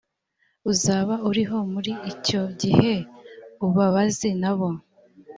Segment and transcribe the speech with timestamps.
[0.71, 2.93] uzaba uriho muri icyo gihe
[3.67, 4.69] ubabaze na bo